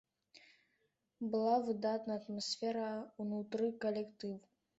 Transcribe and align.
Была 1.35 1.53
выдатная 1.67 2.15
атмасфера 2.23 2.89
ўнутры 3.27 3.71
калектыву. 3.87 4.35